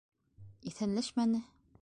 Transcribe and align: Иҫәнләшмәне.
Иҫәнләшмәне. 0.71 1.45